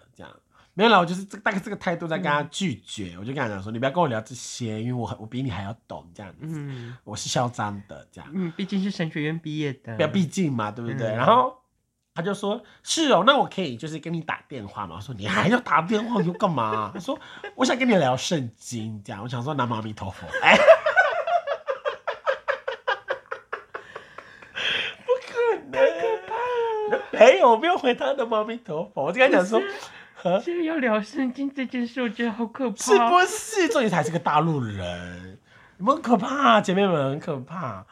[0.75, 3.15] 没有啦，我就是这大概这个态度在跟他拒绝。
[3.19, 9.95] 我就跟他讲说：“你不要跟我聊这些，因为我很我比你还要懂这样子，嗯我是嚣张的这样，嗯，毕竟是神学院毕业的。
[9.95, 11.55] 不要毕竟嘛，对不对？”嗯然后
[12.15, 17.19] 他就说：“是哦，那我可以就是跟你打电话嘛。”我说：“你还要打电话，你又干嘛？” 他说
[17.55, 20.25] ：“我想跟你聊圣经。”这样，我想说南无阿弥陀佛。
[20.41, 20.57] 哎。
[25.05, 25.33] 不可
[25.71, 25.81] 能，
[27.13, 29.61] 没有，我没有回他的阿弥陀佛，我就跟他讲说，
[30.23, 32.77] 呵这个要聊圣经这件事，我觉得好可怕。
[32.77, 33.67] 是不是？
[33.67, 35.37] 重点是还是个大陆人，
[35.77, 37.85] 你们很可怕，姐妹们很可怕。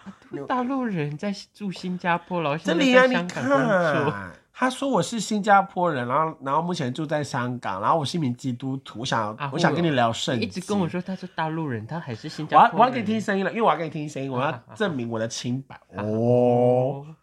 [0.47, 3.57] 大陆人在住新加坡，然后这现在里啊，你在香港工
[4.03, 4.11] 作。
[4.11, 12.71] 看，他说我是新加坡人，然后然后目前住在香港，然后我是一名基督徒，我想、啊我想跟你聊圣经，一直跟我说他是大陆人，他还是新加坡人。
[12.71, 16.03] 要我要给你听声音了，因为我要给你听声音，我要证明我的清白哦。
[16.03, 17.15] 哦，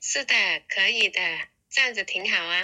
[0.00, 0.34] 是的，
[0.74, 1.20] 可以的，
[1.68, 2.62] 这样子挺好啊。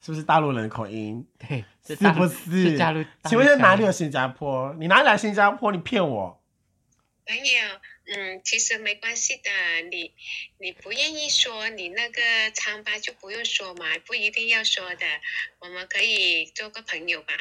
[0.00, 1.26] 是不是大陆人的口音？
[1.38, 2.70] 对，是是不是？
[2.70, 3.04] 是大陆。
[3.24, 4.74] 请问一下哪里有新加坡？
[4.78, 5.70] 你哪里来新加坡？
[5.72, 6.42] 你骗我！
[7.26, 7.42] 朋友，
[8.06, 9.50] 嗯，其实没关系的，
[9.90, 10.12] 你
[10.58, 12.20] 你不愿意说，你那个
[12.54, 15.06] 疮疤就不用说嘛，不一定要说的，
[15.60, 17.34] 我们可以做个朋友吧。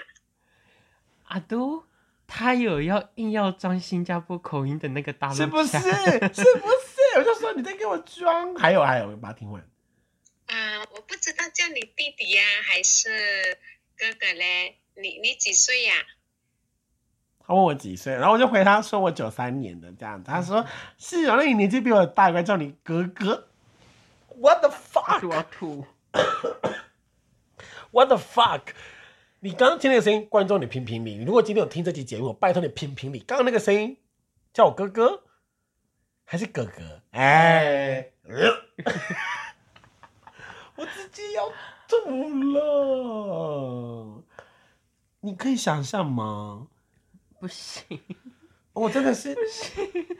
[1.23, 1.85] 阿都，
[2.27, 5.79] 他有要硬要装新加坡口音的那个大陆是不是？
[5.79, 7.17] 是不是？
[7.17, 8.55] 我就说你在给我装。
[8.55, 9.65] 还有还有，我把它听完。
[11.21, 13.09] 知道叫你弟弟呀、还是
[13.97, 14.77] 哥哥嘞？
[14.95, 15.93] 你你几岁呀、
[17.39, 20.29] 他问我几岁，然后我就回他说我九三年的这样子。
[20.29, 20.65] 他说
[20.97, 23.47] 是啊，那你年纪比我大，应该叫你哥哥。
[24.37, 25.27] What the fuck?
[25.27, 25.85] 我吐。
[27.91, 28.73] What the fuck?
[29.39, 31.15] 你刚刚听那个声音，观众你评评理。
[31.15, 33.19] 你如果今天有听这期节目，我拜托你评评理。
[33.19, 33.97] 刚刚那个声音
[34.53, 35.23] 叫我哥哥
[36.25, 37.01] 还是哥哥？
[37.11, 38.11] 哎，
[40.79, 41.51] 我直接要
[41.87, 41.97] 吐
[42.53, 44.23] 了。
[45.19, 46.67] 你可以想象吗？
[47.37, 47.99] 不行，
[48.71, 49.35] 我真的是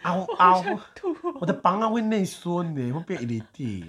[0.04, 1.15] 嗷好嗷想，吐。
[1.39, 3.86] 我的膀胱会内缩呢，会变一粒地，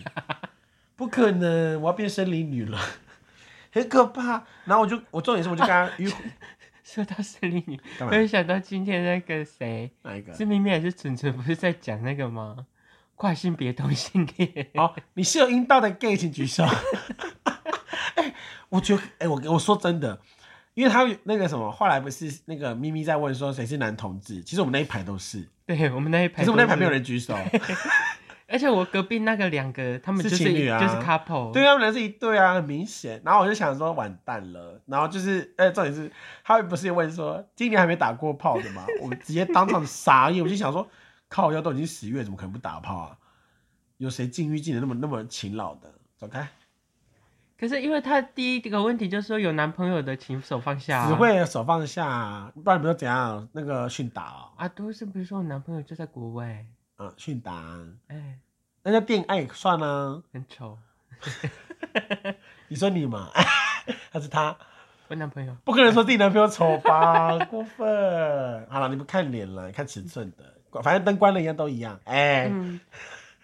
[0.95, 2.79] 不可能，我要变森林女了，
[3.73, 4.45] 很可怕。
[4.65, 6.09] 然后我就，我重点是，我就跟他约
[6.85, 10.33] 说到森林女，干嘛我就想到今天那个谁，哪一个？
[10.35, 12.67] 是明明还是纯纯，不是在讲那个吗？
[13.21, 14.71] 跨性别同性恋。
[14.77, 16.65] 好，你是有阴道的 gay，请举手。
[18.17, 18.35] 哎、
[18.71, 20.19] 我觉得，哎、我我说真的，
[20.73, 26.91] 因为他有那个什么，后来不是那个咪咪在问说谁是男同志，其实我们那一排都是，对我们那一排，可是我们那一排没有。
[26.91, 27.37] 人举手。
[28.49, 31.53] 而且我隔壁那个两个，他们是就是情侣啊就是 couple。
[31.53, 33.21] 对，他们俩是一对啊，很明显。
[33.23, 34.81] 然后我就想说，完蛋了。
[34.87, 36.11] 然后就是，哎、重点是，
[36.43, 38.85] 他不是问说，今年还没打过炮的吗？
[39.03, 40.89] 我直接当场傻眼，我就想说，
[41.31, 43.17] 靠，腰都已经十月，怎么可能不打炮啊？
[43.97, 45.95] 有谁禁欲禁的那么那么勤劳的？
[46.19, 46.47] 走开，
[47.59, 51.09] 可是因为他第一个问题就是说有男朋友的请手放下、啊。
[51.09, 53.49] 只会手放下，不然你们说怎样？
[53.53, 56.67] 那个训打哦，啊，都是不是说我男朋友就在国外？
[56.99, 58.39] 嗯，训打，哎，
[58.83, 60.23] 那叫恋爱也算啊。
[60.33, 60.79] 很丑。
[62.69, 63.31] 你说你嘛？
[64.11, 64.57] 还是他？
[65.09, 65.57] 我男朋友。
[65.65, 67.39] 不可能说自己男朋友丑吧？
[67.47, 68.67] 过分。
[68.69, 71.99] 好了，你不看脸了，看尺寸的，反正灯关了一样都一样。
[72.05, 72.81] 哎、嗯，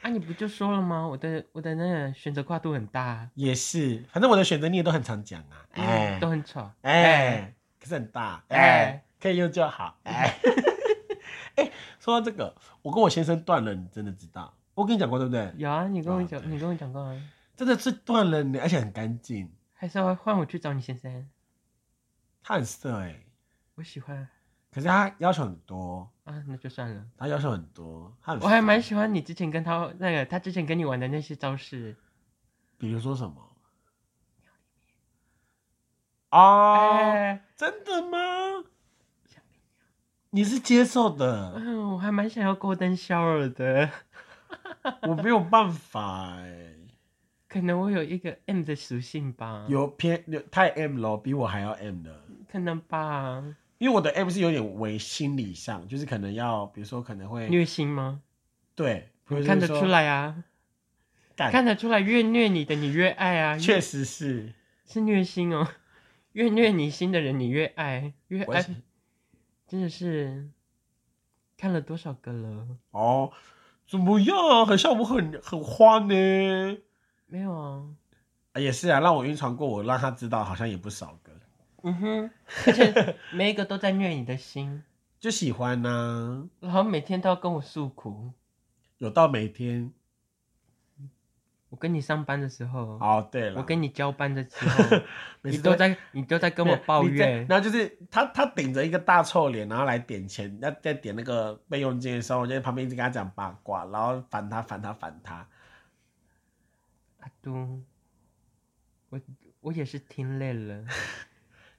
[0.02, 1.06] 啊，你不就说了吗？
[1.06, 5.66] 我的我的那个选择跨度很大，也是，反正我的选择你也都很常讲啊。
[5.72, 6.70] 哎、嗯，都很丑。
[6.82, 10.34] 哎、可是很大，哎、哎可以用就好，哎、
[11.56, 14.54] 哎、说到这个，我跟我先生断了，你真的知道？
[14.74, 15.52] 我跟你讲过对不对？
[15.56, 17.22] 有啊，你跟我讲，你跟我讲过啊。
[17.56, 21.26] 真的是断了你，而且很干净，还是要换我去找你先生？
[22.42, 23.18] 他很色哎、
[23.76, 24.28] 我喜欢
[24.76, 27.02] 可是他要求很多，啊，那就算了。
[27.16, 31.96] 他要求很多，他很我还蛮喜欢你之前跟他那个，他之前跟你玩的那些招式。
[32.76, 33.56] 比如说什么？
[36.28, 38.18] 哦，哎，真的吗？
[40.28, 43.90] 你是接受的，嗯，我还蛮想要 Golden Shower 的，
[45.08, 46.74] 我没有办法哎、
[47.48, 49.64] 可能我有一个 M 的属性吧。
[49.70, 52.20] 有偏有太 M 了，比我还要 M 的。
[52.52, 53.42] 可能吧？
[53.78, 58.22] 因为我的 M 是有点为心理上，就是可能要，比如说可能会虐心吗？
[58.74, 59.10] 对，
[59.46, 60.44] 看得出，来啊，
[61.36, 64.52] 看得出来，越虐你的你越爱啊，确越实是，
[64.86, 65.66] 是虐心哦。
[66.32, 68.62] 越虐你心的人，你越爱，越爱，
[69.66, 70.50] 真的是
[71.56, 72.66] 看了多少个了？
[72.90, 73.32] 哦，
[73.88, 74.66] 怎么样？
[74.66, 76.78] 很像我很很花呢。
[77.26, 77.84] 没有啊，
[78.52, 81.25] 啊也是啊，让我晕船过，我让他知道，好像也不少个，
[81.86, 82.30] 嗯哼，
[82.66, 84.82] 而且每一个都在虐你的心，
[85.20, 88.32] 就喜欢呐、然后每天都要跟我诉苦。
[88.98, 89.92] 有到每天。
[91.68, 94.98] 我跟你上班的时候，哦，对了，我跟你交班的时候，
[95.42, 105.46] 每次你都在你都在跟我抱你在怨，然后就是他他顶着一个大臭脸，然后来点钱，要在点那个备用金的时候，我就在旁边一直跟他讲八卦，然后烦他烦他烦他。
[107.18, 107.80] 阿都，
[109.10, 109.20] 我
[109.60, 110.84] 我也是听累了，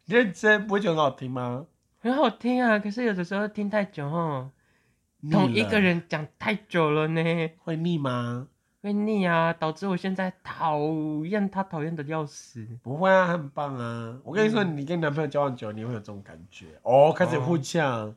[0.07, 1.67] 认真不会觉得很好听吗？
[1.99, 4.51] 很好听啊，可是有的时候听太久哦，
[5.19, 7.21] 腻同一了个人讲太久了呢，
[7.59, 8.47] 会腻吗？
[8.81, 10.79] 会腻啊，导致我现在讨
[11.25, 12.65] 厌他，讨厌的要死。
[12.81, 14.17] 不会啊，很棒啊！
[14.23, 18.15] 我跟你说，嗯你跟男朋友交往久，你会有这种感觉哦，开始互呛。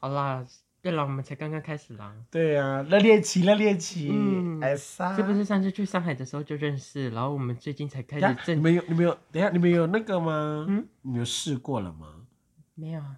[0.00, 0.44] 好啦，
[0.82, 8.36] 对了，我们才刚刚开始啦，对啊，热恋期，热恋期，嗯哎呀，这不是上次去上海的时候就认识，然后我们最近才开始？
[8.44, 10.66] 正你们有你们有等一下你们有那个吗？
[10.68, 12.26] 嗯，你们有试过了吗？
[12.74, 13.16] 没有啊？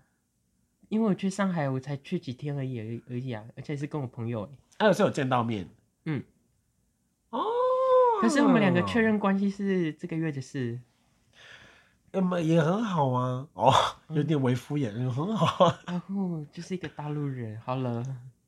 [0.90, 5.66] 因为我去上海，我才去几天而已而已啊，而且是跟我朋友欸还有是有见到面，
[6.04, 6.22] 嗯，
[7.30, 7.40] 哦，
[8.20, 10.80] 可是我们两个确，认关系是这个月的事。
[12.14, 13.72] 那么也很好啊，哦，
[14.08, 18.04] 有点为敷衍，嗯，很好啊，然 后就是一个大陆人，好了，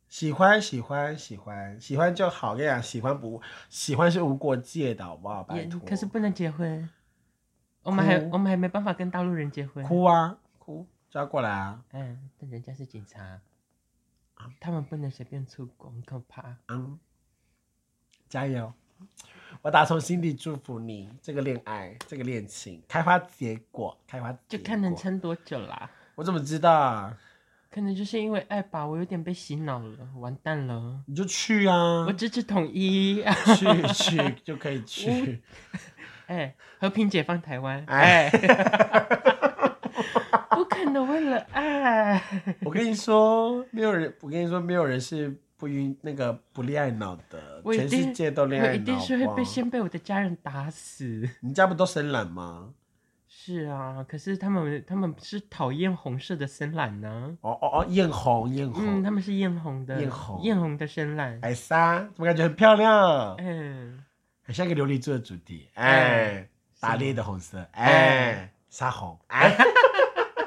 [0.09, 5.43] 喜欢喜欢喜欢喜欢就好，跟你讲，喜欢不喜欢是无国界的，好不好？
[5.43, 6.89] 拜托，可是不能结婚，
[7.83, 9.85] 我们还我们还没办法跟大陆人结婚。
[9.85, 13.41] 哭啊哭，叫他过来啊，嗯，但人家是警察，
[14.61, 16.57] 他们不能随便出国，很可怕。
[16.69, 16.99] 嗯，
[18.29, 18.73] 加油！
[19.63, 25.91] 我打从心底祝福你这个恋爱，这个恋情开花结果，开花结就看能果撑多久啦。
[26.15, 27.17] 我怎么知道啊？
[27.71, 31.01] 可能就是因为爱吧，我有点被洗脑了，完蛋了。
[31.07, 33.23] 你就去啊我，支持统一，
[33.57, 35.43] 去 去就可以去。
[36.27, 38.31] 哎，和平解放台湾，哎哎，
[40.51, 42.23] 不可能为了爱。
[42.63, 48.75] 我跟你说，没有人，我跟你说，没有人是不晕那个不恋爱脑的，全世界都恋爱脑。
[48.75, 51.29] 一定是会被先被我的家人打死。
[51.41, 52.75] 你家不都深蓝吗？
[53.29, 61.39] 是啊，可是他们他们是讨厌红色的深蓝呢、哦哦哦，艳红艳嗯，红，他们是艳红的，艳红艳红的深蓝。
[61.43, 63.37] 艾莎，怎么感觉很漂亮？
[63.39, 64.03] 嗯，
[64.43, 66.49] 很像一个琉璃珠的主题，哎哎，
[66.81, 69.57] 打猎的红色，哎，沙红，哎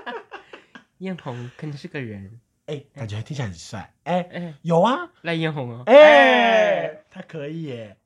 [0.99, 2.39] 艳红肯定是个人。
[2.69, 5.83] 哎，感觉听起来很帅，哎，哎，有啊，赖艳红哦。
[5.87, 7.97] 哎，他可以耶，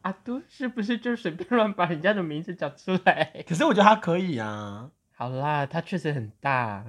[0.00, 3.44] 阿都是不是就随便乱把人家的名字讲出来？
[3.46, 6.86] 可是我觉得他可以啊，好啦，他确实很大。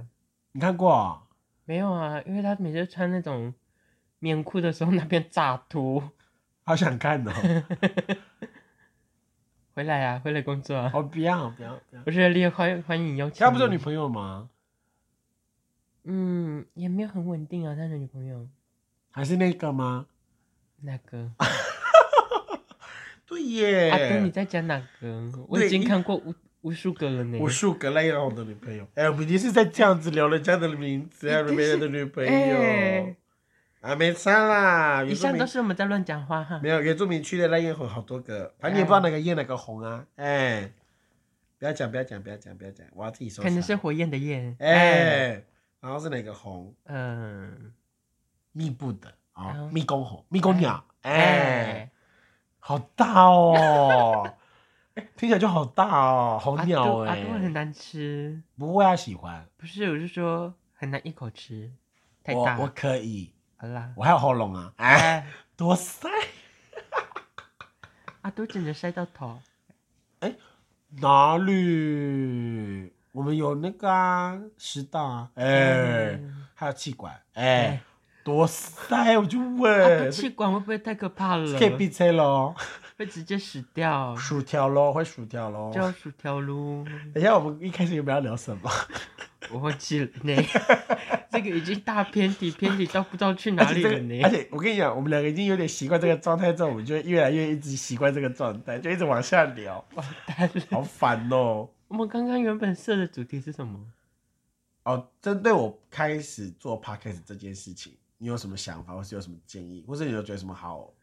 [0.53, 1.28] 你看过？
[1.66, 3.53] 没有啊，因为他每次穿那种
[4.20, 6.01] 棉裤的时候，那边炸秃。
[6.64, 7.32] 好想看哦，
[9.76, 10.91] 回来啊，回来工作啊！
[10.93, 13.43] 哦，不要不要不要，我是烈欢欢迎邀请。
[13.45, 13.78] 他不是有女？
[13.78, 14.49] 朋友吗？
[16.04, 18.47] 嗯，也没有很稳定啊，他的女朋友
[19.12, 20.08] 还是那个吗？
[20.82, 21.32] 那个。
[23.28, 25.32] 对耶，阿东，你在讲哪个？
[25.47, 27.38] 我已经看过无无数个了呢。
[27.39, 33.16] 无数个赖红的女朋友，哎，我们一定是在这样子聊人家的名字，还有别人的女朋友哎。
[33.80, 36.70] 啊，没差啦，以上都是我们在乱讲话哈没。
[36.70, 40.72] 有原住民区的蓝眼红好多个，反正你也不知道哪个艳哪个红啊，哎，
[41.58, 43.45] 不要讲不要讲不要讲不要讲，我要自己收藏。
[43.45, 44.56] 可能是火焰的焰。
[44.60, 45.41] 哎，
[45.82, 46.73] 然后是哪个红？
[46.86, 47.73] 嗯，
[48.53, 51.11] 密布的啊，嗯密公红，密公鸟，哎。
[51.11, 51.91] 哎，，
[52.59, 54.34] 好大哦，
[54.93, 61.71] 哎 听起来就好大哦，好阿鸟哎杜阿杜，很难吃，不会啊，喜欢，不是，我是说很难一口吃，
[62.23, 62.57] 太大。
[62.57, 65.27] 我我可以，好啦，我还有喉咙啊，哎，哎，
[65.57, 66.07] 多塞。
[68.21, 69.41] 阿杜整个塞到头。
[71.01, 72.93] 哪里？
[73.12, 77.82] 我们有那个啊，食道啊，哎、嗯还有气管，哎、哎
[78.24, 79.18] 多塞！
[79.18, 81.59] 我就问，气管会不会太可怕了？
[81.59, 82.53] 可以闭嘴喽，
[82.97, 85.72] 会直接死掉，薯条喽，会薯条喽。
[85.74, 86.86] 就要薯条咯。
[87.14, 88.70] 等一下，我们一开始有没有要聊什么？
[89.51, 90.36] 我忘记了呢，
[91.32, 101.68] 这个已经大偏题，偏题到不知道去哪里了呢而且我跟你讲，我们两个已经有点习惯这个状态之后，我们就会越来越一直习惯这个状态，就一直往下聊，完蛋了，好烦哦。
[101.92, 103.86] 我们刚刚原本设的主题是什么？
[104.84, 110.94] 哦，针对我开始做 podcast 这件事情，你有什么想法，或是有什么建议，或是你有觉得什么好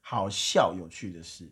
[0.00, 1.46] 好笑、有趣的事？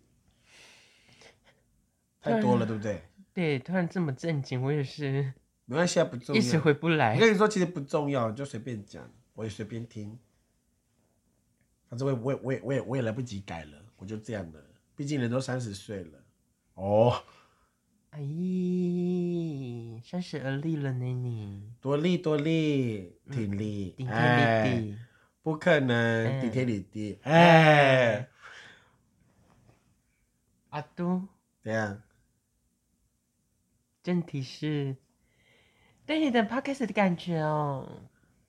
[2.22, 3.02] 太多了，对不对？
[3.34, 5.30] 对，突然这么正经，我也是
[5.66, 6.58] 没关系啊，不重要一时。
[6.58, 7.20] 回不来我。
[7.20, 10.18] 跟你说，其实不重要，就随便讲，我也随便听。
[11.90, 14.60] 反正我也我也我也我也我也来不及改了，我就这样了。
[14.94, 16.18] 毕竟人都三十岁了。
[16.76, 17.22] 哦，
[18.18, 24.98] 哎，三十而立了呢你，多立多立，挺立，顶天哎立地。
[25.42, 28.26] 不可能，哎顶天立地，哎，
[30.70, 31.28] 阿都，
[31.62, 32.02] 怎样？
[34.02, 34.96] 正题是
[36.06, 38.00] 对你的 podcast 的感觉哦。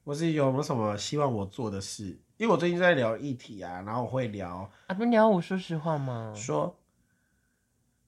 [0.06, 2.18] 我是有没有什么希望我做的事？
[2.38, 6.34] 因为我最近在聊议题啊，然后我会聊阿都，你要我说实话吗？
[6.34, 6.80] 说，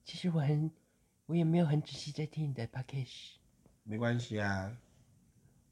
[0.06, 0.70] 其实我很，
[1.30, 3.34] 我也没有很仔细在听你的 package
[3.84, 4.72] 没关系啊，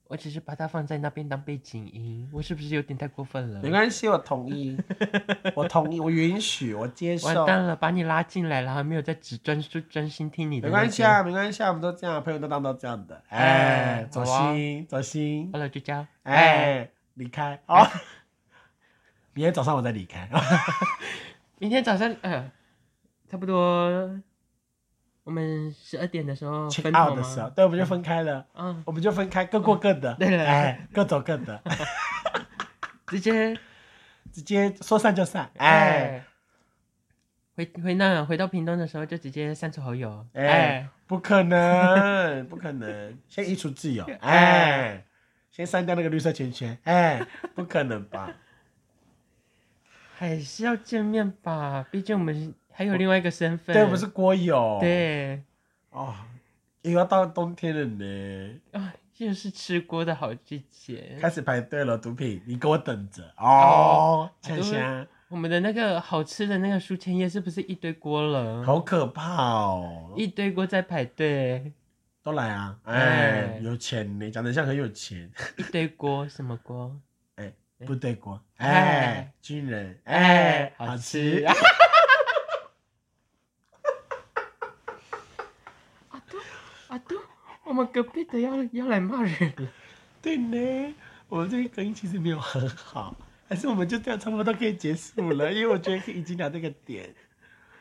[0.05, 3.61] 我只是把它放在那边当背景音，我是不是有点太过分了？
[3.61, 4.79] 没关系，我同意，
[5.57, 11.25] 我同意，我允许，我接受，完蛋了，把你拉进来了，还没有在只专注专心听你的、没关系啊，。
[11.25, 16.07] 没关系啊，我们都这样，朋友都当都这样的，哎，走好啊心，走心好，了，就这样。
[16.23, 17.85] 哎，离开哦，
[19.35, 20.31] 明天早上我再离开，
[21.59, 22.49] 明天早上，呃，
[23.29, 24.09] 差不多
[25.29, 31.63] 我们十二点的时候分头的时候，对，我们就分开了，嗯，我们就分开，各过各的， 对对哎，各走各的，
[33.07, 33.59] 直接。
[34.31, 35.69] 直接说散就散，哎。
[35.69, 36.25] 哎，
[37.57, 40.25] 回回那回到屏东的时候就直接删除好友。
[40.35, 43.19] 哎哎，不可能， 不可能！
[43.27, 45.05] 先移除自由，哎，
[45.51, 47.21] 先删掉那个绿色圈圈，哎，
[47.55, 48.33] 不可能吧？
[50.15, 53.75] 还是要见面吧，毕竟我们还有另外一个身份。
[53.75, 55.43] 对，不是锅友，，对。
[55.91, 56.15] 哦，
[56.83, 61.19] 又要到冬天了呢，啊，又是吃锅的好季节。
[61.21, 63.35] 开始排队了，毒品，你给我等着。
[63.37, 68.63] 哦，香香，我们的那个好吃的那个书签叶是不是一堆锅了？
[68.65, 70.15] 好可怕哦！
[70.17, 71.73] 一堆锅在排队，
[72.23, 76.97] 都来啊，哎哎，有钱呢，讲得像很有钱，一堆锅，什么锅？
[77.35, 77.53] 哎，
[77.85, 78.69] 部队锅，哎。
[78.69, 81.47] 哎，军人，哎好吃吃。
[86.11, 86.39] 阿杜，
[86.89, 87.17] 阿杜，
[87.65, 89.69] 我们隔壁的要要来骂人了。
[90.23, 90.95] 对呢，
[91.29, 93.17] 我们这个隔音其实没有很好，
[93.49, 97.13] 还是我们就这样差不多可以结束了，因为我觉得已经聊这个点，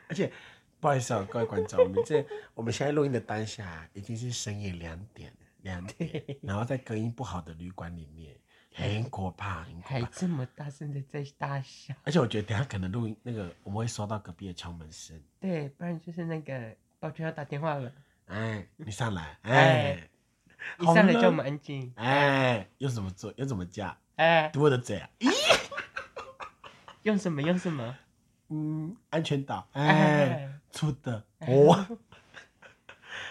[0.07, 0.31] 而且
[0.79, 8.35] 不好意思啊、各位观众，我们这我们现在录音的当下已经是深夜两点，两点，然后在隔音不好的旅馆里面，
[8.73, 9.99] 很可怕，很可怕。
[9.99, 17.91] 还这么大声的在大笑，而且我觉得等下可能录音那个我们会收到隔壁的敲门声，对，不然就是那个保全要打电话了，
[18.27, 20.09] 哎，你上来，哎哎，
[20.79, 25.29] 一上来叫我们安静，哎，又怎么做，又怎么叫，哎，堵我的嘴啊，咦？
[27.03, 27.95] 用什么用什么，
[28.49, 29.85] 嗯，安全岛，哎。
[29.87, 31.23] 哎，出的。
[31.39, 31.85] 哦。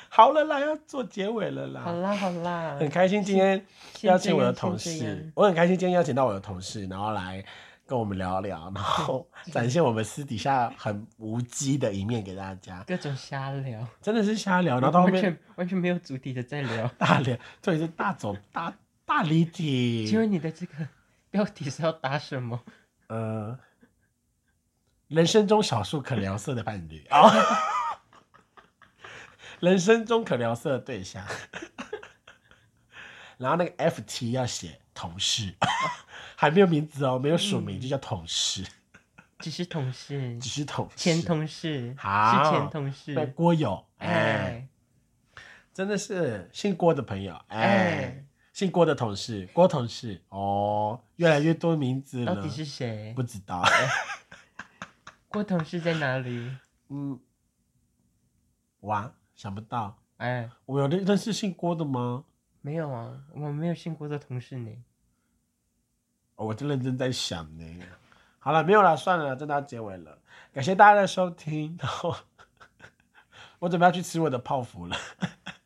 [0.08, 1.82] 好了啦，要做结尾了啦。
[1.82, 3.66] 好啦好啦，很开心今天
[4.00, 7.44] 邀请我的同事，我很开心今天邀请到我的同事，然后来
[7.86, 12.82] 跟我们聊聊，然 后展现我们私底下很无稽的一面给大家。
[12.86, 16.88] 各种瞎聊，真的是瞎聊，然后到后面完全完全没有主题的在聊。
[16.98, 18.74] 大聊，这里是大走大
[19.04, 20.06] 大离题。
[20.06, 20.88] 请问你的这个
[21.30, 22.60] 标题是要打什么？
[23.06, 23.56] 呃，
[25.06, 27.30] 人生中少数可聊色的伴侣啊，
[29.60, 31.24] 人生中可聊色的对象，
[33.38, 35.54] 然后那个 F T 要写同事，
[36.36, 37.80] 还没有名字哦，没有署名，嗯。
[37.80, 38.62] 就叫同事，
[39.38, 40.94] 只是同事，只是同事。
[40.96, 42.44] 前同事，好。
[42.44, 44.68] 是前同事，对郭友，哎，哎。
[45.72, 47.58] 真的是姓郭的朋友，哎。
[47.58, 53.12] 哎，，姓郭的同事，郭同事，哦，越来越多名字了，到底是谁？
[53.14, 53.22] 不？
[53.22, 53.64] 知道，
[55.28, 56.50] 郭同事在哪里？
[56.88, 57.18] 嗯，
[58.80, 62.24] 哇，想不到，哎，我有认认识姓郭的吗？
[62.62, 64.70] 没有啊，我没有姓郭的同事呢。
[66.36, 67.82] 哦我就认真在想呢。
[68.38, 70.18] 好了，没有了，算了，真的要结尾了。
[70.52, 72.14] 感谢大家的收听，然后
[73.58, 74.96] 我准备要去吃我的泡芙了。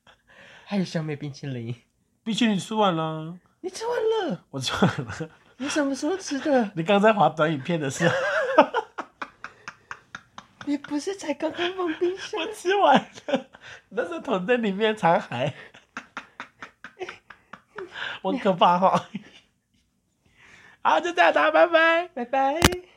[0.64, 1.74] 还有小美冰淇淋，
[2.22, 4.44] 冰淇淋吃完了，你吃完了？
[4.50, 5.30] 我吃完了。
[5.58, 6.70] 你什么时候吃的？
[6.74, 8.14] 你刚在滑短影片的时候，
[10.64, 12.40] 你不是才刚刚放冰箱？
[12.40, 12.96] 我吃完
[13.26, 13.46] 了，
[13.90, 15.52] 那时候桶在里面残骸，
[18.22, 19.08] 我很可怕哈。
[20.82, 22.08] 好，就这样，大家拜拜。
[22.14, 22.89] 拜拜。